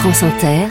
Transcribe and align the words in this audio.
France 0.00 0.22
Inter, 0.22 0.66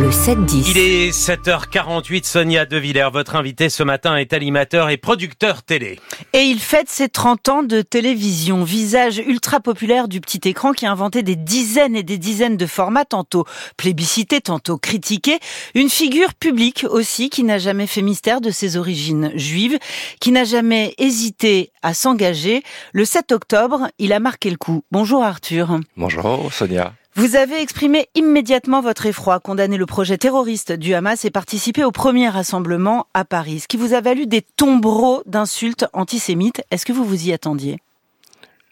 le 0.00 0.08
7-10. 0.08 0.70
Il 0.70 0.78
est 0.78 1.10
7h48, 1.10 2.24
Sonia 2.24 2.66
De 2.66 2.76
Villers, 2.76 3.08
votre 3.12 3.34
invité 3.34 3.68
ce 3.68 3.82
matin 3.82 4.14
est 4.14 4.32
animateur 4.32 4.90
et 4.90 4.96
producteur 4.96 5.64
télé. 5.64 5.98
Et 6.32 6.42
il 6.42 6.60
fête 6.60 6.88
ses 6.88 7.08
30 7.08 7.48
ans 7.48 7.62
de 7.64 7.82
télévision, 7.82 8.62
visage 8.62 9.18
ultra 9.18 9.58
populaire 9.58 10.06
du 10.06 10.20
petit 10.20 10.48
écran 10.48 10.72
qui 10.72 10.86
a 10.86 10.92
inventé 10.92 11.24
des 11.24 11.34
dizaines 11.34 11.96
et 11.96 12.04
des 12.04 12.16
dizaines 12.16 12.56
de 12.56 12.66
formats, 12.66 13.04
tantôt 13.04 13.44
plébiscités, 13.76 14.40
tantôt 14.40 14.78
critiqués. 14.78 15.40
Une 15.74 15.90
figure 15.90 16.34
publique 16.34 16.86
aussi 16.88 17.28
qui 17.28 17.42
n'a 17.42 17.58
jamais 17.58 17.88
fait 17.88 18.02
mystère 18.02 18.40
de 18.40 18.50
ses 18.52 18.76
origines 18.76 19.32
juives, 19.34 19.80
qui 20.20 20.30
n'a 20.30 20.44
jamais 20.44 20.94
hésité 20.96 21.72
à 21.82 21.92
s'engager. 21.92 22.62
Le 22.92 23.04
7 23.04 23.32
octobre, 23.32 23.88
il 23.98 24.12
a 24.12 24.20
marqué 24.20 24.48
le 24.48 24.58
coup. 24.58 24.84
Bonjour 24.92 25.24
Arthur. 25.24 25.80
Bonjour 25.96 26.52
Sonia. 26.52 26.92
Vous 27.14 27.36
avez 27.36 27.60
exprimé 27.60 28.08
immédiatement 28.14 28.80
votre 28.80 29.04
effroi, 29.04 29.38
condamné 29.38 29.76
le 29.76 29.84
projet 29.84 30.16
terroriste 30.16 30.72
du 30.72 30.94
Hamas 30.94 31.26
et 31.26 31.30
participé 31.30 31.84
au 31.84 31.92
premier 31.92 32.30
rassemblement 32.30 33.06
à 33.12 33.26
Paris, 33.26 33.60
ce 33.60 33.68
qui 33.68 33.76
vous 33.76 33.92
a 33.92 34.00
valu 34.00 34.26
des 34.26 34.40
tombereaux 34.40 35.22
d'insultes 35.26 35.84
antisémites. 35.92 36.62
Est-ce 36.70 36.86
que 36.86 36.92
vous 36.94 37.04
vous 37.04 37.28
y 37.28 37.34
attendiez? 37.34 37.80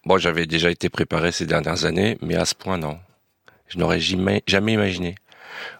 Bon, 0.06 0.16
j'avais 0.16 0.46
déjà 0.46 0.70
été 0.70 0.88
préparé 0.88 1.32
ces 1.32 1.44
dernières 1.44 1.84
années, 1.84 2.16
mais 2.22 2.34
à 2.34 2.46
ce 2.46 2.54
point, 2.54 2.78
non. 2.78 2.98
Je 3.68 3.76
n'aurais 3.76 4.00
jamais, 4.00 4.42
jamais 4.46 4.72
imaginé. 4.72 5.16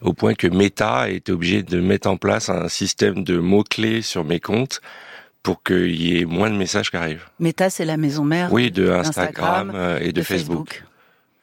Au 0.03 0.13
point 0.13 0.35
que 0.35 0.47
Meta 0.47 0.99
a 0.99 1.09
été 1.09 1.33
obligé 1.33 1.63
de 1.63 1.81
mettre 1.81 2.11
en 2.11 2.19
place 2.19 2.51
un 2.51 2.69
système 2.69 3.25
de 3.25 3.39
mots-clés 3.39 4.03
sur 4.03 4.23
mes 4.23 4.39
comptes 4.39 4.83
pour 5.43 5.63
qu'il 5.63 5.99
y 5.99 6.19
ait 6.19 6.27
moins 6.27 6.51
de 6.51 6.57
messages 6.57 6.91
qui 6.91 6.99
arrivent. 6.99 7.25
Meta, 7.39 7.71
c'est 7.71 7.87
la 7.87 7.97
maison 7.97 8.25
mère 8.25 8.53
Oui, 8.53 8.71
de 8.71 8.91
Instagram 8.91 9.73
euh, 9.75 9.99
et 10.03 10.13
de, 10.13 10.21
Facebook. 10.21 10.85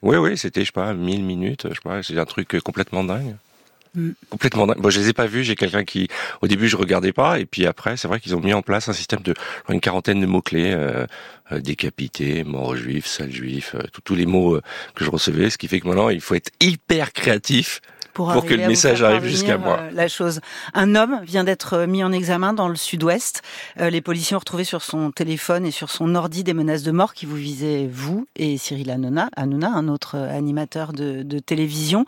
Oui, 0.02 0.18
oui, 0.18 0.38
c'était, 0.38 0.62
je 0.62 0.68
sais 0.68 0.72
pas, 0.72 0.94
1000 0.94 1.24
minutes, 1.24 1.68
je 1.70 1.74
sais 1.76 1.82
pas, 1.84 2.04
c'est 2.04 2.18
un 2.18 2.26
truc 2.26 2.56
complètement 2.64 3.04
dingue. 3.04 3.36
Mm. 3.96 4.12
Complètement 4.30 4.68
dingue. 4.68 4.78
Bon, 4.80 4.90
je 4.90 5.00
les 5.00 5.10
ai 5.10 5.14
pas 5.14 5.26
vus, 5.26 5.44
j'ai 5.44 5.56
quelqu'un 5.56 5.84
qui, 5.84 6.08
au 6.42 6.48
début, 6.48 6.68
je 6.68 6.76
regardais 6.78 7.14
pas, 7.14 7.40
et 7.40 7.46
puis 7.46 7.66
après, 7.66 7.98
c'est 7.98 8.08
vrai 8.08 8.20
qu'ils 8.20 8.36
ont 8.36 8.40
mis 8.40 8.54
en 8.54 8.62
place 8.62 8.90
un 8.90 8.94
système 8.94 9.22
de, 9.22 9.34
une 9.70 9.80
quarantaine 9.80 10.22
de 10.22 10.26
mots-clés, 10.28 10.72
euh, 10.74 11.06
euh, 11.52 11.60
décapité, 11.60 12.44
mort 12.44 12.76
juif, 12.76 13.08
sale 13.08 13.32
juif, 13.32 13.74
euh, 13.76 13.82
tous- 13.92 14.02
tous 14.02 14.16
les 14.16 14.26
mots 14.28 14.56
euh, 14.58 14.62
que 14.94 15.04
je 15.04 15.10
recevais, 15.10 15.50
ce 15.50 15.58
qui 15.58 15.68
fait 15.68 15.80
que 15.80 15.88
maintenant, 15.88 16.10
il 16.10 16.22
faut 16.22 16.36
être 16.36 16.52
hyper 16.62 17.12
créatif 17.14 17.82
pour, 18.18 18.46
que 18.46 18.56
le 18.56 18.68
message 18.68 19.04
arrive 19.04 19.26
jusqu'à 19.26 19.60
moi. 19.60 19.78
euh, 19.80 19.92
la 19.92 20.08
chose. 20.08 20.42
Un 20.74 20.96
homme 20.96 21.22
vient 21.24 21.44
d'être 21.44 21.74
euh, 21.74 21.86
mis 21.86 22.04
en 22.04 22.12
examen 22.12 22.52
dans 22.52 22.68
le 22.68 22.76
sud-ouest. 22.76 23.44
Euh, 23.80 23.92
les 23.92 24.02
policiers 24.02 24.36
ont 24.36 24.40
retrouvé 24.40 24.64
sur 24.64 24.82
son 24.82 25.12
téléphone 25.12 25.68
et 25.68 25.72
sur 25.72 25.92
son 25.92 26.16
ordi 26.16 26.44
des 26.44 26.56
menaces 26.56 26.82
de 26.82 26.90
mort 26.90 27.14
qui 27.14 27.28
vous 27.28 27.36
visaient, 27.36 27.88
vous 27.88 28.28
et 28.36 28.58
Cyril 28.58 28.90
Hanouna, 28.90 29.30
Hanouna 29.36 29.70
un 29.70 29.88
autre 29.88 30.18
animateur 30.18 30.94
de, 30.94 31.22
de 31.22 31.38
télévision. 31.38 32.06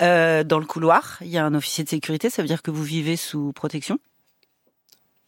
Euh, 0.00 0.42
dans 0.42 0.58
le 0.58 0.64
couloir, 0.64 1.18
il 1.20 1.28
y 1.28 1.36
a 1.36 1.44
un 1.44 1.54
officier 1.54 1.84
de 1.84 1.90
sécurité. 1.90 2.30
Ça 2.30 2.40
veut 2.40 2.48
dire 2.48 2.62
que 2.62 2.70
vous 2.70 2.82
vivez 2.82 3.16
sous 3.16 3.52
protection? 3.52 3.98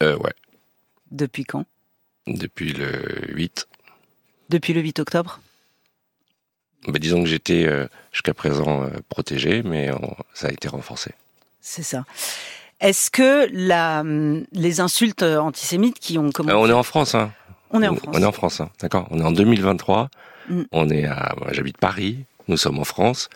Euh, 0.02 0.16
ouais, 0.16 0.32
Depuis 1.10 1.44
quand? 1.44 1.66
Depuis 2.26 2.72
le 2.72 2.90
8. 3.28 3.68
Depuis 4.48 4.72
le 4.72 4.80
8 4.80 5.00
octobre? 5.00 5.40
Bah, 6.86 6.98
disons 6.98 7.22
que 7.22 7.28
j'étais 7.28 7.64
euh, 7.66 7.86
jusqu'à 8.12 8.34
présent 8.34 8.84
euh, 8.84 8.88
protégé, 9.08 9.62
mais 9.62 9.90
on- 9.92 10.16
ça 10.34 10.48
a 10.48 10.50
été 10.50 10.68
renforcé. 10.68 11.12
C'est 11.60 11.82
ça. 11.82 12.04
Est-ce 12.80 13.10
que 13.10 13.48
la, 13.52 14.00
hum, 14.00 14.44
les 14.52 14.80
insultes 14.80 15.22
antisémites 15.22 15.98
qui 15.98 16.18
ont 16.18 16.26
Euh, 16.28 16.30
commencé... 16.30 16.56
on 16.56 16.68
est 16.68 16.72
en 16.72 16.82
France, 16.82 17.14
hein. 17.14 17.32
On 17.70 17.82
est 17.82 17.88
en 17.88 17.96
France. 17.96 18.14
On 18.16 18.22
est 18.22 18.26
en 18.26 18.32
France, 18.32 18.60
hein. 18.60 18.70
d'accord. 18.80 19.08
On 19.10 19.18
est 19.18 19.24
en 19.24 19.32
2023. 19.32 20.10
Mm. 20.48 20.62
On 20.72 20.90
est 20.90 21.06
à, 21.06 21.34
j'habite 21.52 21.78
Paris. 21.78 22.24
Nous 22.48 22.56
sommes 22.58 22.78
en 22.78 22.84
France. 22.84 23.30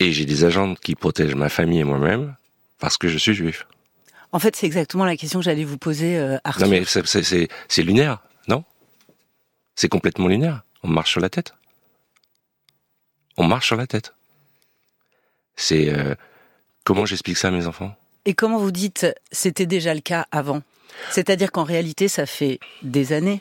Et 0.00 0.12
j'ai 0.12 0.24
des 0.24 0.44
agents 0.44 0.74
qui 0.74 0.94
protègent 0.94 1.34
ma 1.34 1.48
famille 1.48 1.80
et 1.80 1.84
moi-même 1.84 2.34
parce 2.78 2.96
que 2.96 3.08
je 3.08 3.18
suis 3.18 3.34
juif. 3.34 3.66
En 4.32 4.38
fait, 4.38 4.56
c'est 4.56 4.66
exactement 4.66 5.04
la 5.04 5.16
question 5.16 5.38
que 5.38 5.44
j'allais 5.44 5.64
vous 5.64 5.78
poser, 5.78 6.18
Arthur. 6.44 6.66
Non 6.66 6.70
mais 6.70 6.82
c'est 6.86 7.82
lunaire, 7.82 8.18
non? 8.48 8.64
C'est 9.74 9.88
complètement 9.88 10.26
lunaire. 10.28 10.62
On 10.82 10.88
marche 10.88 11.12
sur 11.12 11.20
la 11.20 11.28
tête. 11.30 11.54
On 13.36 13.46
marche 13.46 13.66
sur 13.66 13.76
la 13.76 13.86
tête. 13.86 14.14
C'est 15.56 15.88
euh, 15.90 16.14
comment 16.84 17.06
j'explique 17.06 17.36
ça 17.36 17.48
à 17.48 17.50
mes 17.50 17.66
enfants? 17.66 17.94
Et 18.24 18.34
comment 18.34 18.58
vous 18.58 18.72
dites 18.72 19.06
c'était 19.30 19.66
déjà 19.66 19.94
le 19.94 20.00
cas 20.00 20.26
avant? 20.32 20.62
C'est-à-dire 21.10 21.52
qu'en 21.52 21.64
réalité, 21.64 22.08
ça 22.08 22.26
fait 22.26 22.58
des 22.82 23.12
années. 23.12 23.40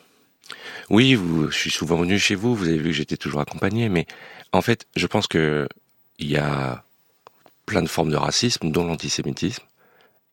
Oui, 0.90 1.16
vous, 1.16 1.50
je 1.50 1.58
suis 1.58 1.72
souvent 1.72 1.98
venu 1.98 2.20
chez 2.20 2.36
vous. 2.36 2.56
Vous 2.56 2.68
avez 2.68 2.78
vu 2.78 2.90
que 2.90 2.96
j'étais 2.96 3.18
toujours 3.18 3.42
accompagné, 3.42 3.90
mais 3.90 4.06
en 4.52 4.62
fait, 4.62 4.86
je 4.96 5.08
pense 5.08 5.28
que 5.28 5.68
il 6.20 6.30
y 6.30 6.38
a 6.38 6.84
plein 7.66 7.82
de 7.82 7.88
formes 7.88 8.12
de 8.12 8.16
racisme, 8.16 8.72
dont 8.72 8.86
l'antisémitisme. 8.86 9.64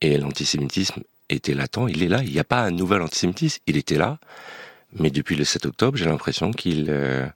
Et 0.00 0.18
l'antisémitisme 0.18 1.02
était 1.28 1.54
latent, 1.54 1.88
il 1.88 2.02
est 2.02 2.08
là. 2.08 2.22
Il 2.22 2.32
n'y 2.32 2.38
a 2.38 2.44
pas 2.44 2.60
un 2.60 2.70
nouvel 2.70 3.02
antisémitisme, 3.02 3.62
il 3.66 3.76
était 3.76 3.96
là. 3.96 4.18
Mais 4.98 5.10
depuis 5.10 5.36
le 5.36 5.44
7 5.44 5.66
octobre, 5.66 5.96
j'ai 5.96 6.04
l'impression 6.04 6.50
qu'il 6.50 6.86
euh, 6.90 7.26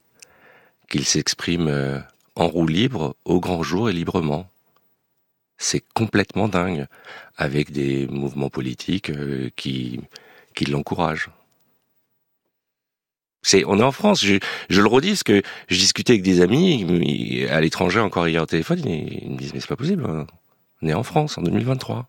qu'il 0.89 1.05
s'exprime 1.05 1.67
euh, 1.67 1.99
en 2.39 2.47
roue 2.47 2.67
libre, 2.67 3.15
au 3.25 3.39
grand 3.39 3.63
jour 3.63 3.89
et 3.89 3.93
librement. 3.93 4.49
C'est 5.57 5.83
complètement 5.93 6.47
dingue, 6.47 6.85
avec 7.35 7.71
des 7.71 8.07
mouvements 8.07 8.49
politiques 8.49 9.09
euh, 9.09 9.49
qui 9.55 9.99
qui 10.55 10.65
l'encouragent. 10.65 11.29
C'est, 13.43 13.63
on 13.65 13.79
est 13.79 13.83
en 13.83 13.91
France. 13.91 14.23
Je, 14.25 14.37
le 14.69 14.87
redis 14.87 15.09
parce 15.11 15.23
que 15.23 15.41
je 15.69 15.77
discutais 15.77 16.13
avec 16.13 16.23
des 16.23 16.41
amis 16.41 17.45
à 17.49 17.61
l'étranger 17.61 17.99
encore 17.99 18.27
hier 18.27 18.43
au 18.43 18.45
téléphone. 18.45 18.79
Ils, 18.85 19.23
ils 19.23 19.31
me 19.31 19.37
disent 19.37 19.53
mais 19.53 19.59
c'est 19.59 19.67
pas 19.67 19.75
possible. 19.75 20.05
hein. 20.05 20.25
On 20.81 20.87
est 20.87 20.93
en 20.93 21.03
France 21.03 21.37
en 21.37 21.41
2023. 21.43 22.07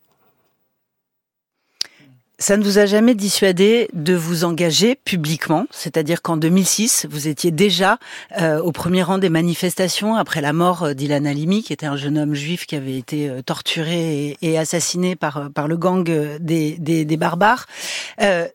Ça 2.40 2.56
ne 2.56 2.62
vous 2.62 2.78
a 2.78 2.86
jamais 2.86 3.16
dissuadé 3.16 3.88
de 3.94 4.14
vous 4.14 4.44
engager 4.44 4.94
publiquement, 4.94 5.66
c'est-à-dire 5.72 6.22
qu'en 6.22 6.36
2006, 6.36 7.08
vous 7.10 7.26
étiez 7.26 7.50
déjà 7.50 7.98
euh, 8.40 8.60
au 8.60 8.70
premier 8.70 9.02
rang 9.02 9.18
des 9.18 9.28
manifestations 9.28 10.14
après 10.14 10.40
la 10.40 10.52
mort 10.52 10.84
euh, 10.84 10.94
d'Ilan 10.94 11.24
Halimi, 11.24 11.64
qui 11.64 11.72
était 11.72 11.86
un 11.86 11.96
jeune 11.96 12.16
homme 12.16 12.34
juif 12.34 12.64
qui 12.66 12.76
avait 12.76 12.96
été 12.96 13.28
euh, 13.28 13.42
torturé 13.42 14.36
et, 14.40 14.56
assassiné 14.56 15.16
par, 15.16 15.50
par 15.52 15.66
le 15.66 15.76
gang 15.76 16.04
des, 16.38 16.76
des, 16.78 17.16
barbares. 17.16 17.66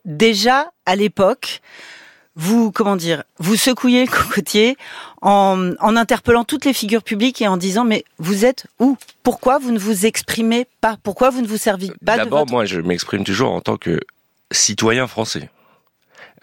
Déjà, 0.06 0.70
à 0.86 0.96
l'époque, 0.96 1.60
vous, 2.36 2.72
comment 2.72 2.96
dire, 2.96 3.22
vous 3.38 3.56
secouiez 3.56 4.04
le 4.04 4.10
cocotier 4.10 4.76
en, 5.22 5.72
en 5.80 5.96
interpellant 5.96 6.44
toutes 6.44 6.64
les 6.64 6.72
figures 6.72 7.02
publiques 7.02 7.40
et 7.40 7.48
en 7.48 7.56
disant 7.56 7.84
mais 7.84 8.04
vous 8.18 8.44
êtes 8.44 8.66
où? 8.80 8.96
Pourquoi 9.22 9.58
vous 9.58 9.70
ne 9.70 9.78
vous 9.78 10.06
exprimez 10.06 10.66
pas? 10.80 10.96
Pourquoi 11.02 11.30
vous 11.30 11.42
ne 11.42 11.46
vous 11.46 11.56
servez 11.56 11.90
pas 12.04 12.16
D'abord, 12.16 12.40
votre... 12.40 12.52
moi, 12.52 12.64
je 12.64 12.80
m'exprime 12.80 13.24
toujours 13.24 13.52
en 13.52 13.60
tant 13.60 13.76
que 13.76 14.00
citoyen 14.50 15.06
français. 15.06 15.48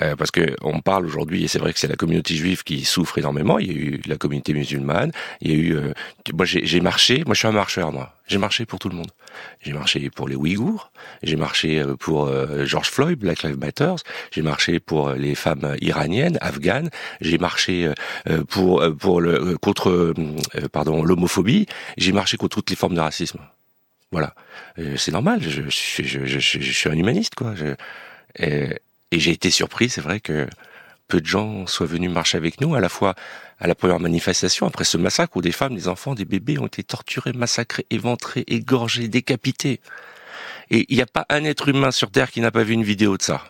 Euh, 0.02 0.16
parce 0.16 0.31
que 0.31 0.56
on 0.62 0.80
parle 0.81 1.06
aujourd'hui, 1.06 1.44
et 1.44 1.47
c'est 1.47 1.59
vrai 1.59 1.74
que 1.74 1.80
c'est 1.80 1.88
la 1.88 1.96
communauté 1.96 2.36
juive 2.36 2.64
qui 2.64 2.86
souffre 2.86 3.18
énormément. 3.18 3.59
Il 3.59 3.68
y 3.68 3.69
a 3.69 3.74
eu 3.74 4.02
la 4.08 4.18
communauté 4.18 4.53
musulmane, 4.53 5.12
il 5.42 5.52
y 5.52 5.53
a 5.53 5.58
eu. 5.58 5.75
euh, 5.75 5.94
moi, 6.34 6.46
j'ai 6.46 6.81
marché. 6.81 7.24
Moi, 7.25 7.34
je 7.34 7.40
suis 7.40 7.47
un 7.47 7.52
marcheur. 7.52 7.92
Moi, 7.92 8.14
j'ai 8.28 8.38
marché 8.38 8.66
pour 8.66 8.80
tout 8.80 8.90
le 8.90 8.96
monde. 8.96 9.12
J'ai 9.62 9.74
marché 9.74 10.09
pour 10.09 10.28
les 10.28 10.36
Ouïghours. 10.36 10.92
J'ai 11.24 11.36
marché 11.36 11.80
euh, 11.80 11.96
pour 11.96 12.28
euh, 12.28 12.66
George 12.66 12.90
Floyd, 12.90 13.19
Black 13.19 13.44
Lives 13.44 13.59
Matter. 13.59 13.94
J'ai 14.31 14.42
marché 14.42 14.80
pour 14.80 15.09
euh, 15.09 15.16
les 15.16 15.36
femmes 15.36 15.75
iraniennes, 15.81 16.38
afghanes. 16.42 16.90
J'ai 17.22 17.38
marché 17.38 17.92
euh, 18.30 18.44
pour 18.44 18.84
pour 18.98 19.22
le 19.22 19.58
contre 19.58 20.13
pardon 20.72 21.03
l'homophobie. 21.03 21.66
J'ai 21.98 22.12
marché 22.12 22.38
contre 22.38 22.56
toutes 22.58 22.69
les 22.69 22.75
formes 22.75 22.96
de 22.96 23.02
racisme. 23.02 23.40
Voilà, 24.12 24.36
c'est 24.98 25.12
normal. 25.12 25.42
Je, 25.42 25.62
je, 25.69 26.03
je, 26.03 26.25
je, 26.25 26.72
suis 26.72 26.90
un 26.90 26.98
humaniste, 26.98 27.34
quoi. 27.36 27.53
Et 28.38 28.68
et 29.12 29.20
j'ai 29.20 29.32
été 29.32 29.52
surpris, 29.52 29.90
c'est 29.90 30.02
vrai 30.02 30.20
que 30.20 30.48
peu 31.08 31.20
de 31.20 31.26
gens 31.26 31.68
soient 31.68 31.88
venus 31.88 32.10
marcher 32.10 32.38
avec 32.38 32.62
nous, 32.62 32.74
à 32.74 32.80
la 32.80 32.90
fois 32.90 33.16
à 33.60 33.68
la 33.68 33.76
première 33.76 34.00
manifestation, 34.00 34.66
après 34.66 34.86
ce 34.86 34.98
massacre 34.98 35.38
où 35.38 35.42
des 35.42 35.52
femmes, 35.52 35.76
des 35.76 35.88
enfants, 35.88 36.16
des 36.16 36.25
bébés 36.25 36.58
ont 36.58 36.68
été 36.68 36.84
torturés, 36.84 37.34
massacrés, 37.34 37.86
éventrés, 37.92 38.44
égorgés, 38.48 39.08
décapités. 39.08 39.81
Et 40.72 40.86
il 40.90 40.96
n'y 40.96 41.02
a 41.02 41.06
pas 41.06 41.25
un 41.30 41.44
être 41.44 41.68
humain 41.68 41.92
sur 41.92 42.10
Terre 42.10 42.31
qui 42.31 42.42
n'a 42.42 42.50
pas 42.50 42.63
vu 42.63 42.74
une 42.74 42.84
vidéo 42.84 43.18
de 43.18 43.22
ça. 43.22 43.44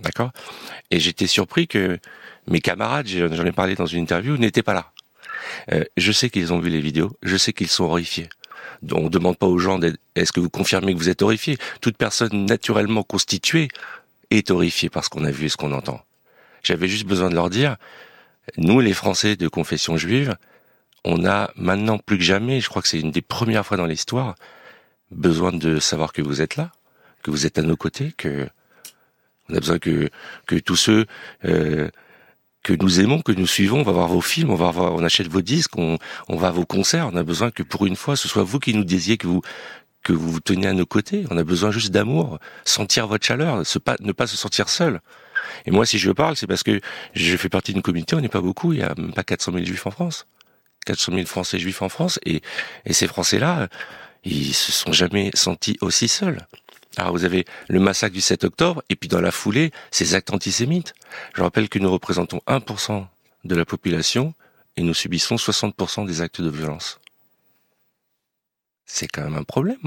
D'accord? 0.00 0.30
Et 0.90 1.00
j'étais 1.00 1.26
surpris 1.26 1.66
que 1.66 1.98
mes 2.46 2.60
camarades, 2.60 3.08
j'en 3.08 3.44
ai 3.44 3.52
parlé 3.52 3.74
dans 3.74 3.86
une 3.86 4.00
interview, 4.00 4.36
n'étaient 4.36 4.62
pas 4.62 4.74
là. 4.74 4.92
Euh, 5.72 5.84
je 5.96 6.12
sais 6.12 6.30
qu'ils 6.30 6.52
ont 6.52 6.60
vu 6.60 6.70
les 6.70 6.80
vidéos, 6.80 7.16
je 7.22 7.36
sais 7.36 7.52
qu'ils 7.52 7.68
sont 7.68 7.84
horrifiés. 7.84 8.28
On 8.92 9.08
demande 9.08 9.36
pas 9.36 9.46
aux 9.46 9.58
gens 9.58 9.80
est-ce 10.14 10.32
que 10.32 10.40
vous 10.40 10.50
confirmez 10.50 10.94
que 10.94 10.98
vous 10.98 11.08
êtes 11.08 11.22
horrifiés? 11.22 11.58
Toute 11.80 11.96
personne 11.96 12.46
naturellement 12.46 13.02
constituée 13.02 13.68
est 14.30 14.50
horrifiée 14.50 14.90
par 14.90 15.04
ce 15.04 15.10
qu'on 15.10 15.24
a 15.24 15.30
vu 15.30 15.46
et 15.46 15.48
ce 15.48 15.56
qu'on 15.56 15.72
entend. 15.72 16.00
J'avais 16.62 16.88
juste 16.88 17.06
besoin 17.06 17.30
de 17.30 17.34
leur 17.34 17.50
dire, 17.50 17.76
nous 18.56 18.80
les 18.80 18.92
Français 18.92 19.36
de 19.36 19.48
confession 19.48 19.96
juive, 19.96 20.36
on 21.04 21.24
a 21.24 21.50
maintenant 21.56 21.98
plus 21.98 22.18
que 22.18 22.24
jamais, 22.24 22.60
je 22.60 22.68
crois 22.68 22.82
que 22.82 22.88
c'est 22.88 23.00
une 23.00 23.10
des 23.10 23.22
premières 23.22 23.64
fois 23.64 23.76
dans 23.76 23.86
l'histoire, 23.86 24.34
besoin 25.10 25.52
de 25.52 25.78
savoir 25.78 26.12
que 26.12 26.22
vous 26.22 26.42
êtes 26.42 26.56
là, 26.56 26.72
que 27.22 27.30
vous 27.30 27.46
êtes 27.46 27.58
à 27.58 27.62
nos 27.62 27.76
côtés, 27.76 28.12
que 28.16 28.48
on 29.48 29.54
a 29.54 29.60
besoin 29.60 29.78
que 29.78 30.10
que 30.46 30.56
tous 30.56 30.76
ceux 30.76 31.06
euh, 31.44 31.88
que 32.62 32.72
nous 32.74 33.00
aimons, 33.00 33.22
que 33.22 33.32
nous 33.32 33.46
suivons, 33.46 33.80
on 33.80 33.82
va 33.82 33.92
voir 33.92 34.08
vos 34.08 34.20
films, 34.20 34.50
on 34.50 34.56
va 34.56 34.70
voir, 34.70 34.92
on 34.94 35.02
achète 35.02 35.28
vos 35.28 35.40
disques, 35.40 35.78
on, 35.78 35.96
on 36.28 36.36
va 36.36 36.48
à 36.48 36.50
vos 36.50 36.66
concerts. 36.66 37.08
On 37.10 37.16
a 37.16 37.22
besoin 37.22 37.50
que 37.50 37.62
pour 37.62 37.86
une 37.86 37.96
fois, 37.96 38.16
ce 38.16 38.28
soit 38.28 38.42
vous 38.42 38.58
qui 38.58 38.74
nous 38.74 38.84
disiez 38.84 39.16
que 39.16 39.26
vous 39.26 39.40
que 40.08 40.14
vous 40.14 40.32
vous 40.32 40.40
teniez 40.40 40.68
à 40.68 40.72
nos 40.72 40.86
côtés. 40.86 41.26
On 41.30 41.36
a 41.36 41.44
besoin 41.44 41.70
juste 41.70 41.90
d'amour, 41.90 42.38
sentir 42.64 43.06
votre 43.06 43.26
chaleur, 43.26 43.62
ne 44.00 44.12
pas 44.12 44.26
se 44.26 44.38
sentir 44.38 44.70
seul. 44.70 45.02
Et 45.66 45.70
moi, 45.70 45.84
si 45.84 45.98
je 45.98 46.10
parle, 46.10 46.34
c'est 46.34 46.46
parce 46.46 46.62
que 46.62 46.80
je 47.12 47.36
fais 47.36 47.50
partie 47.50 47.74
d'une 47.74 47.82
communauté, 47.82 48.16
on 48.16 48.22
n'est 48.22 48.30
pas 48.30 48.40
beaucoup, 48.40 48.72
il 48.72 48.78
y 48.78 48.82
a 48.82 48.94
même 48.96 49.12
pas 49.12 49.22
400 49.22 49.52
000 49.52 49.66
juifs 49.66 49.86
en 49.86 49.90
France. 49.90 50.26
400 50.86 51.12
000 51.12 51.26
Français 51.26 51.58
juifs 51.58 51.82
en 51.82 51.90
France, 51.90 52.18
et, 52.24 52.40
et 52.86 52.94
ces 52.94 53.06
Français-là, 53.06 53.68
ils 54.24 54.54
se 54.54 54.72
sont 54.72 54.92
jamais 54.92 55.30
sentis 55.34 55.76
aussi 55.82 56.08
seuls. 56.08 56.46
Alors 56.96 57.12
vous 57.12 57.26
avez 57.26 57.44
le 57.68 57.78
massacre 57.78 58.14
du 58.14 58.22
7 58.22 58.44
octobre, 58.44 58.82
et 58.88 58.96
puis 58.96 59.10
dans 59.10 59.20
la 59.20 59.30
foulée, 59.30 59.72
ces 59.90 60.14
actes 60.14 60.32
antisémites. 60.32 60.94
Je 61.34 61.42
rappelle 61.42 61.68
que 61.68 61.78
nous 61.78 61.92
représentons 61.92 62.40
1% 62.46 63.04
de 63.44 63.54
la 63.54 63.66
population, 63.66 64.32
et 64.78 64.82
nous 64.82 64.94
subissons 64.94 65.36
60% 65.36 66.06
des 66.06 66.22
actes 66.22 66.40
de 66.40 66.48
violence. 66.48 66.98
C'est 68.88 69.06
quand 69.06 69.22
même 69.22 69.36
un 69.36 69.44
problème 69.44 69.78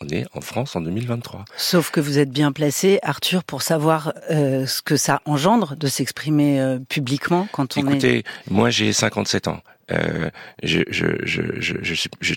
on 0.00 0.08
est 0.08 0.26
en 0.34 0.40
France 0.40 0.76
en 0.76 0.80
2023. 0.80 1.44
Sauf 1.56 1.90
que 1.90 2.00
vous 2.00 2.18
êtes 2.18 2.30
bien 2.30 2.52
placé, 2.52 2.98
Arthur, 3.02 3.44
pour 3.44 3.62
savoir 3.62 4.12
euh, 4.30 4.66
ce 4.66 4.82
que 4.82 4.96
ça 4.96 5.20
engendre 5.24 5.76
de 5.76 5.86
s'exprimer 5.88 6.60
euh, 6.60 6.78
publiquement 6.78 7.48
quand 7.52 7.76
on 7.76 7.80
Écoutez, 7.80 8.24
moi 8.50 8.70
j'ai 8.70 8.92
57 8.92 9.48
ans. 9.48 9.60
Euh, 9.90 10.30
je, 10.62 10.82
je, 10.90 11.06
je, 11.24 11.42
je, 11.58 11.74
je, 11.82 11.94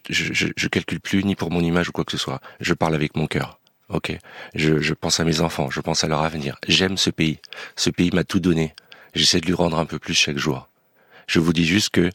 je, 0.09 0.47
je, 0.55 0.67
calcule 0.69 1.01
plus 1.01 1.23
ni 1.25 1.35
pour 1.35 1.51
mon 1.51 1.59
image 1.61 1.89
ou 1.89 1.91
quoi 1.91 2.05
que 2.05 2.11
ce 2.11 2.17
soit. 2.17 2.39
Je 2.61 2.73
parle 2.73 2.95
avec 2.95 3.15
mon 3.15 3.27
cœur. 3.27 3.59
Ok? 3.89 4.17
Je, 4.55 4.79
je 4.79 4.93
pense 4.93 5.19
à 5.19 5.25
mes 5.25 5.41
enfants. 5.41 5.69
Je 5.69 5.81
pense 5.81 6.05
à 6.05 6.07
leur 6.07 6.21
avenir. 6.21 6.57
J'aime 6.67 6.95
ce 6.95 7.09
pays. 7.09 7.39
Ce 7.75 7.89
pays 7.89 8.09
m'a 8.11 8.23
tout 8.23 8.39
donné. 8.39 8.73
J'essaie 9.13 9.41
de 9.41 9.45
lui 9.45 9.53
rendre 9.53 9.77
un 9.77 9.85
peu 9.85 9.99
plus 9.99 10.13
chaque 10.13 10.37
jour. 10.37 10.69
Je 11.27 11.39
vous 11.39 11.51
dis 11.51 11.65
juste 11.65 11.89
que 11.89 12.09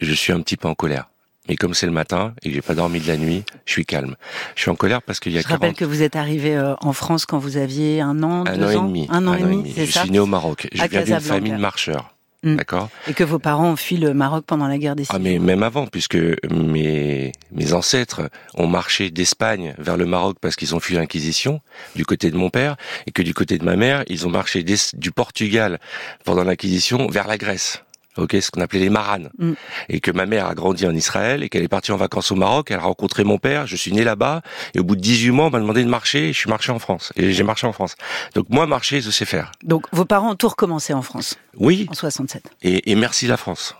je 0.00 0.12
suis 0.12 0.32
un 0.32 0.40
petit 0.40 0.56
peu 0.56 0.68
en 0.68 0.76
colère. 0.76 1.08
Mais 1.48 1.56
comme 1.56 1.74
c'est 1.74 1.86
le 1.86 1.92
matin 1.92 2.34
et 2.42 2.48
que 2.48 2.54
j'ai 2.54 2.62
pas 2.62 2.74
dormi 2.74 3.00
de 3.00 3.06
la 3.06 3.16
nuit, 3.16 3.44
je 3.64 3.72
suis 3.72 3.84
calme. 3.84 4.16
Je 4.54 4.62
suis 4.62 4.70
en 4.70 4.76
colère 4.76 5.02
parce 5.02 5.20
qu'il 5.20 5.32
y 5.32 5.38
a. 5.38 5.40
Je 5.40 5.48
rappelle 5.48 5.74
que 5.74 5.84
vous 5.84 6.02
êtes 6.02 6.16
arrivé 6.16 6.56
euh, 6.56 6.74
en 6.80 6.92
France 6.92 7.26
quand 7.26 7.38
vous 7.38 7.56
aviez 7.56 8.00
un 8.00 8.22
an, 8.22 8.44
un 8.46 8.56
deux 8.56 8.76
an, 8.76 8.84
et 8.84 8.88
demi. 8.88 9.06
Un 9.10 9.26
an, 9.26 9.34
et 9.34 9.42
demi. 9.42 9.72
Je 9.76 9.84
suis 9.84 10.10
né 10.10 10.18
au 10.18 10.26
Maroc. 10.26 10.68
Je 10.72 10.82
viens 10.84 11.02
d'une 11.02 11.20
famille 11.20 11.52
de 11.52 11.58
marcheurs. 11.58 12.12
Hmm. 12.42 12.56
D'accord. 12.56 12.90
Et 13.08 13.14
que 13.14 13.24
vos 13.24 13.38
parents 13.38 13.70
ont 13.70 13.76
fui 13.76 13.96
le 13.96 14.12
Maroc 14.12 14.44
pendant 14.46 14.68
la 14.68 14.76
guerre 14.78 14.94
des 14.94 15.04
Ah 15.08 15.18
mais 15.18 15.38
même 15.38 15.62
avant, 15.62 15.86
puisque 15.86 16.18
mes 16.50 17.32
mes 17.50 17.72
ancêtres 17.72 18.30
ont 18.54 18.66
marché 18.66 19.10
d'Espagne 19.10 19.74
vers 19.78 19.96
le 19.96 20.04
Maroc 20.04 20.36
parce 20.40 20.54
qu'ils 20.54 20.74
ont 20.74 20.80
fui 20.80 20.94
l'Inquisition 20.94 21.60
du 21.96 22.04
côté 22.04 22.30
de 22.30 22.36
mon 22.36 22.50
père, 22.50 22.76
et 23.06 23.10
que 23.10 23.22
du 23.22 23.32
côté 23.32 23.58
de 23.58 23.64
ma 23.64 23.76
mère, 23.76 24.04
ils 24.08 24.26
ont 24.26 24.30
marché 24.30 24.62
du 24.62 25.10
Portugal 25.12 25.80
pendant 26.24 26.44
l'Inquisition 26.44 27.08
vers 27.08 27.26
la 27.26 27.38
Grèce 27.38 27.82
ok, 28.18 28.36
ce 28.40 28.50
qu'on 28.50 28.60
appelait 28.60 28.80
les 28.80 28.90
maranes, 28.90 29.30
mm. 29.38 29.52
et 29.88 30.00
que 30.00 30.10
ma 30.10 30.26
mère 30.26 30.46
a 30.46 30.54
grandi 30.54 30.86
en 30.86 30.94
Israël 30.94 31.42
et 31.42 31.48
qu'elle 31.48 31.62
est 31.62 31.68
partie 31.68 31.92
en 31.92 31.96
vacances 31.96 32.30
au 32.30 32.36
Maroc, 32.36 32.70
elle 32.70 32.78
a 32.78 32.82
rencontré 32.82 33.24
mon 33.24 33.38
père, 33.38 33.66
je 33.66 33.76
suis 33.76 33.92
né 33.92 34.04
là-bas, 34.04 34.42
et 34.74 34.80
au 34.80 34.84
bout 34.84 34.96
de 34.96 35.00
18 35.00 35.30
mois, 35.30 35.46
on 35.46 35.50
m'a 35.50 35.60
demandé 35.60 35.82
de 35.84 35.88
marcher, 35.88 36.28
et 36.28 36.32
je 36.32 36.38
suis 36.38 36.50
marché 36.50 36.72
en 36.72 36.78
France, 36.78 37.12
et 37.16 37.32
j'ai 37.32 37.44
marché 37.44 37.66
en 37.66 37.72
France. 37.72 37.96
Donc 38.34 38.46
moi, 38.48 38.66
marcher, 38.66 39.00
je 39.00 39.10
sais 39.10 39.24
faire. 39.24 39.52
Donc 39.62 39.86
vos 39.92 40.04
parents 40.04 40.32
ont 40.32 40.36
tout 40.36 40.48
recommencé 40.48 40.92
en 40.92 41.02
France 41.02 41.36
Oui. 41.56 41.86
En 41.90 41.94
67. 41.94 42.42
Et, 42.62 42.90
et 42.90 42.94
merci 42.94 43.26
la 43.26 43.36
France. 43.36 43.74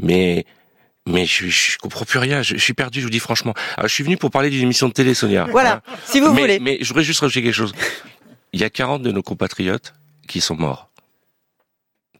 Mais 0.00 0.46
mais 1.08 1.24
je, 1.24 1.48
je, 1.48 1.78
comprends 1.78 2.04
plus 2.04 2.18
rien. 2.18 2.42
Je, 2.42 2.56
suis 2.58 2.74
perdu. 2.74 3.00
Je 3.00 3.06
vous 3.06 3.10
dis 3.10 3.18
franchement. 3.18 3.54
Alors, 3.76 3.88
je 3.88 3.94
suis 3.94 4.04
venu 4.04 4.16
pour 4.16 4.30
parler 4.30 4.50
d'une 4.50 4.62
émission 4.62 4.88
de 4.88 4.92
télé, 4.92 5.14
Sonia. 5.14 5.46
Voilà, 5.50 5.76
hein. 5.86 5.96
si 6.04 6.20
vous 6.20 6.32
voulez. 6.34 6.60
Mais 6.60 6.78
je 6.82 6.88
voudrais 6.88 7.02
juste 7.02 7.20
rajouter 7.20 7.42
quelque 7.42 7.54
chose. 7.54 7.72
Il 8.52 8.60
y 8.60 8.64
a 8.64 8.70
40 8.70 9.02
de 9.02 9.10
nos 9.10 9.22
compatriotes 9.22 9.94
qui 10.26 10.40
sont 10.40 10.54
morts, 10.54 10.90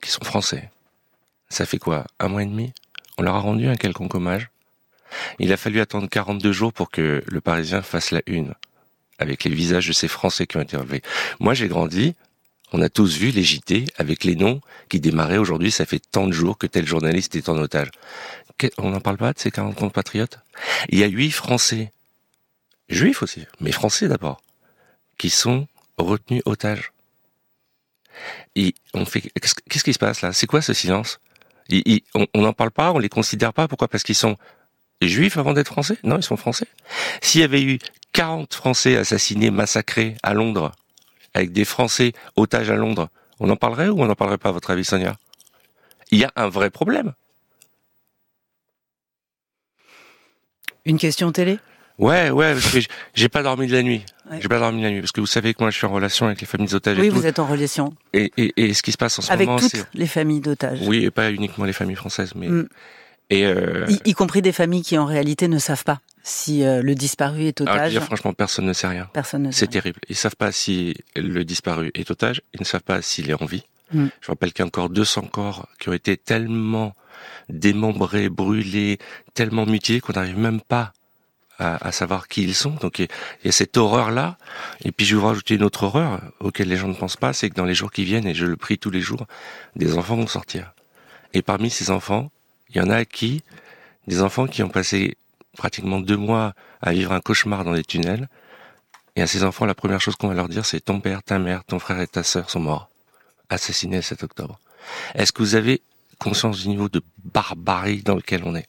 qui 0.03 0.11
sont 0.11 0.25
français, 0.25 0.71
ça 1.49 1.67
fait 1.67 1.79
quoi 1.79 2.06
Un 2.19 2.29
mois 2.29 2.43
et 2.43 2.47
demi? 2.47 2.73
On 3.17 3.23
leur 3.23 3.35
a 3.35 3.41
rendu 3.41 3.69
un 3.69 3.77
quelconque 3.77 4.15
hommage? 4.15 4.50
Il 5.39 5.53
a 5.53 5.56
fallu 5.56 5.81
attendre 5.81 6.09
42 6.09 6.53
jours 6.53 6.73
pour 6.73 6.91
que 6.91 7.23
le 7.27 7.41
Parisien 7.41 7.83
fasse 7.83 8.11
la 8.11 8.21
une, 8.27 8.55
avec 9.19 9.45
les 9.45 9.55
visages 9.55 9.89
de 9.89 9.93
ces 9.93 10.09
Français 10.09 10.47
qui 10.47 10.56
ont 10.56 10.61
été 10.61 10.77
enlevés. 10.77 11.03
Moi, 11.41 11.55
j'ai 11.55 11.69
grandi, 11.69 12.15
on 12.73 12.83
a 12.83 12.89
tous 12.89 13.17
vu 13.17 13.31
les 13.31 13.43
JT 13.43 13.87
avec 13.97 14.25
les 14.25 14.37
noms 14.37 14.61
qui 14.89 15.00
démarraient 15.00 15.39
aujourd'hui, 15.39 15.71
ça 15.71 15.87
fait 15.87 15.99
tant 15.99 16.27
de 16.27 16.33
jours 16.33 16.59
que 16.59 16.67
tel 16.67 16.87
journaliste 16.87 17.35
est 17.37 17.49
en 17.49 17.56
otage. 17.56 17.91
On 18.77 18.91
n'en 18.91 19.01
parle 19.01 19.17
pas 19.17 19.33
de 19.33 19.39
ces 19.39 19.51
40 19.51 19.77
compatriotes 19.77 20.41
Il 20.89 20.99
y 20.99 21.05
a 21.05 21.06
huit 21.06 21.31
Français, 21.31 21.93
juifs 22.89 23.23
aussi, 23.23 23.47
mais 23.61 23.73
Français 23.73 24.09
d'abord, 24.09 24.43
qui 25.17 25.31
sont 25.31 25.67
retenus 25.97 26.43
otages. 26.44 26.93
Et 28.56 28.75
on 28.94 29.06
fait, 29.06 29.33
qu'est-ce 29.69 29.85
qui 29.85 29.93
se 29.93 29.99
passe 29.99 30.23
là? 30.23 30.33
C'est 30.33 30.47
quoi 30.47 30.61
ce 30.61 30.73
silence? 30.73 31.21
On 32.15 32.43
n'en 32.43 32.53
parle 32.53 32.70
pas, 32.70 32.93
on 32.93 32.99
les 32.99 33.09
considère 33.09 33.53
pas. 33.53 33.69
Pourquoi? 33.69 33.88
Parce 33.88 34.03
qu'ils 34.03 34.15
sont 34.15 34.37
juifs 35.03 35.37
avant 35.37 35.53
d'être 35.53 35.69
français? 35.69 35.99
Non, 36.03 36.17
ils 36.17 36.23
sont 36.23 36.37
français. 36.37 36.67
S'il 37.20 37.41
y 37.41 37.44
avait 37.44 37.62
eu 37.62 37.79
40 38.12 38.53
Français 38.55 38.97
assassinés, 38.97 39.50
massacrés 39.50 40.17
à 40.23 40.35
Londres, 40.35 40.73
avec 41.35 41.53
des 41.53 41.65
Français 41.65 42.12
otages 42.37 42.70
à 42.70 42.76
Londres, 42.76 43.09
on 43.38 43.50
en 43.50 43.56
parlerait 43.56 43.88
ou 43.88 44.03
on 44.03 44.06
n'en 44.06 44.15
parlerait 44.15 44.38
pas, 44.38 44.49
à 44.49 44.53
votre 44.53 44.70
avis, 44.70 44.85
Sonia? 44.85 45.17
Il 46.11 46.19
y 46.19 46.25
a 46.25 46.32
un 46.37 46.49
vrai 46.49 46.70
problème. 46.70 47.12
Une 50.85 50.99
question 50.99 51.31
télé? 51.32 51.59
Ouais, 51.99 52.31
ouais, 52.31 52.55
parce 52.55 52.73
que 52.73 52.79
j'ai 53.15 53.29
pas 53.29 53.43
dormi 53.43 53.67
de 53.67 53.73
la 53.75 53.82
nuit. 53.82 54.05
J'ai 54.41 54.49
pas 54.49 54.59
dormi 54.59 54.83
la 54.83 54.91
nuit 54.91 55.01
parce 55.01 55.13
que 55.13 55.21
vous 55.21 55.27
savez 55.27 55.55
que 55.55 55.63
moi 55.63 55.71
je 55.71 55.77
suis 55.77 55.87
en 55.87 55.93
relation 55.93 56.27
avec 56.27 56.41
les 56.41 56.47
familles 56.47 56.69
d'otages. 56.69 56.99
Oui, 56.99 57.09
vous 57.09 57.27
êtes 57.27 57.39
en 57.39 57.47
relation. 57.47 57.93
Et, 58.13 58.33
et, 58.37 58.53
et, 58.57 58.75
ce 58.75 58.83
qui 58.83 58.93
se 58.93 58.97
passe 58.97 59.19
en 59.19 59.23
ce 59.23 59.33
avec 59.33 59.47
moment, 59.47 59.59
c'est 59.59 59.77
avec 59.77 59.91
toutes 59.91 60.01
les 60.01 60.07
familles 60.07 60.41
d'otages. 60.41 60.81
Oui, 60.83 61.05
et 61.05 61.11
pas 61.11 61.31
uniquement 61.31 61.65
les 61.65 61.73
familles 61.73 61.97
françaises, 61.97 62.35
mais 62.35 62.49
mm. 62.49 62.69
et 63.31 63.47
euh... 63.47 63.87
y, 64.05 64.13
compris 64.13 64.43
des 64.43 64.53
familles 64.53 64.83
qui 64.83 64.99
en 64.99 65.07
réalité 65.07 65.49
ne 65.49 65.59
savent 65.59 65.85
pas 65.85 66.01
si 66.23 66.65
euh, 66.65 66.83
le 66.83 66.95
disparu 66.95 67.45
est 67.45 67.61
otage. 67.61 67.75
Alors, 67.75 67.89
dire, 67.89 68.05
franchement, 68.05 68.33
personne 68.33 68.67
ne 68.67 68.73
sait 68.73 68.89
rien. 68.89 69.09
Personne 69.13 69.45
ne 69.45 69.51
sait. 69.51 69.61
C'est 69.61 69.69
terrible. 69.69 70.01
Ils 70.09 70.17
savent 70.17 70.37
pas 70.37 70.53
si 70.53 70.95
le 71.17 71.45
disparu 71.45 71.91
est 71.95 72.11
otage. 72.11 72.43
Ils 72.55 72.61
ne 72.61 72.67
savent 72.67 72.83
pas 72.83 73.01
s'il 73.01 73.31
est 73.31 73.43
en 73.43 73.47
vie. 73.47 73.65
Mm. 73.93 74.07
Je 74.21 74.27
rappelle 74.29 74.53
qu'il 74.53 74.63
y 74.63 74.65
a 74.65 74.67
encore 74.67 74.91
200 74.91 75.23
corps 75.33 75.69
qui 75.79 75.89
ont 75.89 75.95
été 75.95 76.17
tellement 76.17 76.95
démembrés, 77.49 78.29
brûlés, 78.29 78.99
tellement 79.35 79.67
mutilés 79.67 80.01
qu'on 80.01 80.13
n'arrive 80.13 80.39
même 80.39 80.61
pas 80.61 80.93
à, 81.58 81.93
savoir 81.93 82.28
qui 82.28 82.43
ils 82.43 82.55
sont. 82.55 82.70
Donc 82.70 82.99
il 82.99 83.08
y, 83.44 83.49
a 83.49 83.52
cette 83.52 83.76
horreur-là. 83.76 84.38
Et 84.84 84.93
puis 84.93 85.06
je 85.06 85.14
vais 85.14 85.20
vous 85.20 85.26
rajouter 85.26 85.55
une 85.56 85.64
autre 85.64 85.84
horreur 85.84 86.20
auquel 86.40 86.69
les 86.69 86.76
gens 86.76 86.88
ne 86.88 86.94
pensent 86.94 87.16
pas, 87.16 87.32
c'est 87.32 87.50
que 87.50 87.55
dans 87.55 87.64
les 87.64 87.75
jours 87.75 87.90
qui 87.90 88.05
viennent, 88.05 88.26
et 88.26 88.34
je 88.34 88.46
le 88.46 88.56
prie 88.56 88.78
tous 88.78 88.90
les 88.90 89.00
jours, 89.00 89.26
des 89.76 89.96
enfants 89.96 90.16
vont 90.16 90.26
sortir. 90.26 90.72
Et 91.34 91.43
parmi 91.43 91.70
ces 91.70 91.90
enfants, 91.90 92.31
il 92.70 92.76
y 92.76 92.81
en 92.81 92.90
a 92.90 93.05
qui, 93.05 93.43
des 94.06 94.22
enfants 94.22 94.46
qui 94.46 94.62
ont 94.62 94.69
passé 94.69 95.16
pratiquement 95.56 96.00
deux 96.00 96.17
mois 96.17 96.55
à 96.81 96.93
vivre 96.93 97.12
un 97.12 97.20
cauchemar 97.20 97.65
dans 97.65 97.74
des 97.74 97.84
tunnels. 97.84 98.29
Et 99.17 99.22
à 99.22 99.27
ces 99.27 99.43
enfants, 99.43 99.67
la 99.67 99.74
première 99.74 100.00
chose 100.00 100.15
qu'on 100.17 100.29
va 100.29 100.34
leur 100.34 100.48
dire, 100.48 100.65
c'est 100.65 100.81
ton 100.81 101.00
père, 101.00 101.22
ta 101.22 101.38
mère, 101.38 101.65
ton 101.65 101.79
frère 101.79 102.00
et 102.00 102.06
ta 102.06 102.22
sœur 102.22 102.50
sont 102.50 102.60
morts, 102.60 102.88
assassinés 103.48 103.96
le 103.96 104.03
7 104.03 104.22
octobre. 104.22 104.60
Est-ce 105.15 105.32
que 105.32 105.43
vous 105.43 105.56
avez 105.56 105.82
conscience 106.19 106.60
du 106.60 106.69
niveau 106.69 106.88
de 106.88 107.03
barbarie 107.24 108.03
dans 108.03 108.15
lequel 108.15 108.43
on 108.44 108.55
est? 108.55 108.69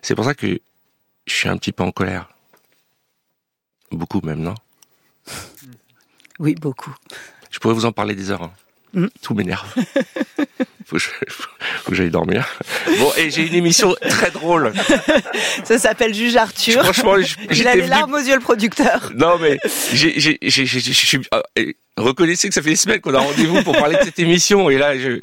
C'est 0.00 0.14
pour 0.14 0.24
ça 0.24 0.34
que 0.34 0.60
je 1.26 1.34
suis 1.34 1.48
un 1.48 1.56
petit 1.56 1.72
peu 1.72 1.82
en 1.82 1.90
colère. 1.90 2.28
Beaucoup 3.90 4.20
même, 4.22 4.40
non 4.40 4.54
Oui, 6.38 6.54
beaucoup. 6.54 6.94
Je 7.50 7.58
pourrais 7.58 7.74
vous 7.74 7.84
en 7.84 7.92
parler 7.92 8.14
des 8.14 8.30
heures. 8.30 8.42
Hein. 8.42 8.52
Mm. 8.94 9.06
Tout 9.20 9.34
m'énerve. 9.34 9.68
faut 10.84 10.98
que 11.90 11.94
j'aille 11.94 12.10
dormir. 12.10 12.46
Bon, 12.98 13.10
et 13.16 13.30
j'ai 13.30 13.46
une 13.46 13.54
émission 13.54 13.94
très 14.08 14.30
drôle. 14.30 14.72
Ça 15.64 15.78
s'appelle 15.78 16.14
Juge 16.14 16.36
Arthur. 16.36 16.82
Franchement, 16.82 17.16
il 17.50 17.68
a 17.68 17.74
les 17.74 17.86
larmes 17.86 18.14
aux 18.14 18.18
yeux, 18.18 18.34
le 18.34 18.40
producteur. 18.40 19.12
Non, 19.14 19.38
mais 19.38 19.58
j'ai, 19.92 20.18
j'ai, 20.20 20.38
j'ai, 20.42 21.20
reconnaissez 21.98 22.48
que 22.48 22.54
ça 22.54 22.62
fait 22.62 22.70
des 22.70 22.76
semaines 22.76 23.00
qu'on 23.00 23.12
a 23.14 23.20
rendez-vous 23.20 23.62
pour 23.62 23.74
parler 23.74 23.96
de 23.98 24.04
cette 24.04 24.18
émission 24.18 24.70
et 24.70 24.78
là 24.78 24.96
je, 24.96 25.20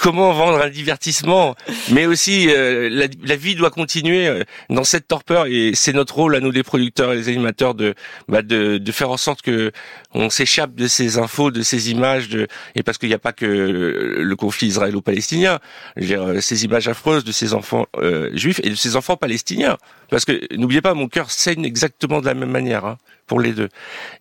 comment 0.00 0.32
vendre 0.32 0.60
un 0.60 0.68
divertissement? 0.68 1.54
Mais 1.92 2.06
aussi 2.06 2.48
euh, 2.50 2.88
la, 2.90 3.06
la, 3.22 3.36
vie 3.36 3.54
doit 3.54 3.70
continuer 3.70 4.26
euh, 4.26 4.42
dans 4.68 4.82
cette 4.82 5.06
torpeur 5.06 5.46
et 5.46 5.72
c'est 5.74 5.92
notre 5.92 6.16
rôle 6.16 6.34
à 6.34 6.40
nous 6.40 6.50
les 6.50 6.64
producteurs 6.64 7.12
et 7.12 7.16
les 7.16 7.28
animateurs 7.28 7.74
de 7.74 7.94
bah, 8.26 8.42
de, 8.42 8.78
de 8.78 8.92
faire 8.92 9.10
en 9.10 9.16
sorte 9.16 9.42
que 9.42 9.70
on 10.12 10.28
s'échappe 10.28 10.74
de 10.74 10.88
ces 10.88 11.18
infos 11.18 11.52
de 11.52 11.62
ces 11.62 11.92
images 11.92 12.28
de 12.28 12.48
et 12.74 12.82
parce 12.82 12.98
qu'il 12.98 13.08
n'y 13.08 13.14
a 13.14 13.20
pas 13.20 13.32
que 13.32 13.46
le 13.46 14.36
conflit 14.36 14.66
israélo-palestinien 14.66 15.60
euh, 16.00 16.40
ces 16.40 16.64
images 16.64 16.88
affreuses 16.88 17.22
de 17.22 17.32
ces 17.32 17.54
enfants 17.54 17.86
juifs 18.32 18.60
et 18.64 18.70
de 18.70 18.74
ces 18.74 18.96
enfants 18.96 19.16
palestiniens 19.16 19.78
parce 20.10 20.24
que 20.24 20.52
n'oubliez 20.56 20.82
pas 20.82 20.94
mon 20.94 21.06
cœur 21.06 21.30
saigne 21.30 21.64
exactement 21.64 22.20
de 22.20 22.26
la 22.26 22.34
même 22.34 22.50
manière 22.50 22.84
hein 22.84 22.98
pour 23.28 23.38
les 23.38 23.52
deux. 23.52 23.68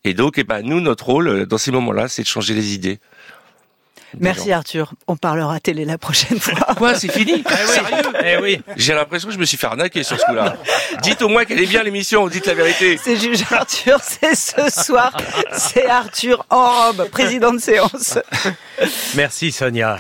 Et 0.03 0.13
donc, 0.13 0.37
eh 0.37 0.43
ben, 0.43 0.61
nous, 0.61 0.79
notre 0.81 1.05
rôle 1.05 1.27
euh, 1.29 1.45
dans 1.47 1.57
ces 1.57 1.71
c'est 2.07 2.23
de 2.23 2.27
changer 2.27 2.53
les 2.53 2.73
idées. 2.73 2.99
Merci 4.19 4.51
Arthur. 4.51 4.93
On 5.07 5.17
parlera 5.17 5.59
télé 5.59 5.85
la 5.85 5.97
prochaine 5.97 6.39
fois. 6.39 6.73
Quoi, 6.77 6.95
c'est 6.95 7.11
fini 7.11 7.43
eh 8.23 8.37
oui. 8.37 8.61
J'ai 8.75 8.93
l'impression 8.93 9.27
que 9.27 9.33
je 9.33 9.39
me 9.39 9.45
suis 9.45 9.57
fait 9.57 9.67
arnaquer 9.67 10.03
sur 10.03 10.19
ce 10.19 10.25
coup-là. 10.25 10.55
Dites 11.01 11.21
au 11.21 11.27
moins 11.27 11.45
qu'elle 11.45 11.61
est 11.61 11.67
bien 11.67 11.83
l'émission, 11.83 12.27
dites 12.27 12.47
la 12.47 12.53
vérité. 12.53 12.97
C'est 13.01 13.17
juge 13.17 13.43
Arthur, 13.51 13.99
c'est 14.01 14.35
ce 14.35 14.69
soir. 14.69 15.15
C'est 15.51 15.87
Arthur 15.87 16.45
en 16.49 16.87
robe, 16.87 17.09
président 17.09 17.53
de 17.53 17.59
séance. 17.59 18.17
Merci 19.15 19.51
Sonia. 19.51 19.95